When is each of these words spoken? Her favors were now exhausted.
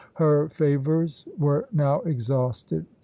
Her 0.15 0.49
favors 0.49 1.27
were 1.37 1.67
now 1.71 1.99
exhausted. 1.99 2.87